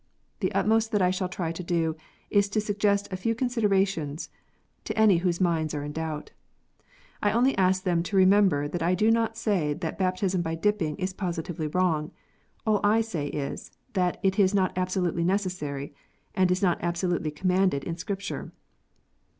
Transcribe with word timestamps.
The 0.39 0.51
utmost 0.53 0.91
that 0.93 1.01
I 1.03 1.11
shall 1.11 1.29
try 1.29 1.51
to 1.51 1.63
do 1.63 1.95
is 2.31 2.49
to 2.49 2.59
suggest 2.59 3.07
a 3.13 3.15
few 3.15 3.35
con 3.35 3.49
siderations 3.49 4.29
to 4.85 4.97
any 4.97 5.17
whose 5.19 5.39
minds 5.39 5.75
are 5.75 5.83
in 5.83 5.91
doubt. 5.91 6.31
I 7.21 7.31
only 7.31 7.55
ask 7.55 7.83
them 7.83 8.01
to 8.01 8.15
remember 8.17 8.67
that 8.67 8.81
I 8.81 8.95
do 8.95 9.11
not 9.11 9.37
say 9.37 9.75
that 9.75 9.99
baptism 9.99 10.41
by" 10.41 10.55
dipping" 10.65 10.95
is 10.97 11.13
positively 11.13 11.67
wrong. 11.67 12.09
All 12.65 12.79
I 12.83 13.01
say 13.01 13.27
is, 13.27 13.69
that 13.93 14.19
it 14.23 14.39
is 14.39 14.55
not 14.55 14.75
absolutely 14.75 15.23
necessary, 15.23 15.93
and 16.33 16.49
is 16.49 16.63
not 16.63 16.79
absolutely 16.81 17.29
commanded 17.29 17.83
in 17.83 17.95
Scripture. 17.95 18.51